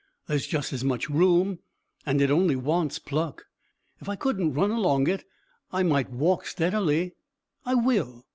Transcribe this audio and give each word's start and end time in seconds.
There 0.25 0.35
is 0.35 0.47
just 0.47 0.73
as 0.73 0.83
much 0.83 1.11
room, 1.11 1.59
and 2.07 2.23
it 2.23 2.31
only 2.31 2.55
wants 2.55 2.97
pluck. 2.97 3.43
If 3.99 4.09
I 4.09 4.15
couldn't 4.15 4.55
run 4.55 4.71
along 4.71 5.07
it 5.07 5.25
I 5.71 5.83
might 5.83 6.09
walk 6.09 6.47
steadily. 6.47 7.13
I 7.67 7.75
will." 7.75 8.25